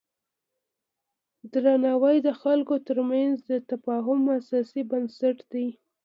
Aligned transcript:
درناوی 1.53 2.17
د 2.27 2.29
خلکو 2.41 2.75
ترمنځ 2.87 3.35
د 3.51 3.53
تفاهم 3.71 4.19
اساسي 4.37 4.81
بنسټ 4.91 5.37
دی. 5.51 5.67